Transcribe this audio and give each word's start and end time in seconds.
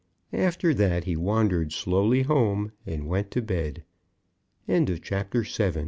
After 0.33 0.73
that 0.73 1.03
he 1.03 1.15
wandered 1.15 1.71
slowly 1.71 2.23
home, 2.23 2.71
and 2.87 3.07
went 3.07 3.29
to 3.37 3.41
bed. 3.43 3.83
CHAPTER 4.67 5.43
VIII. 5.43 5.73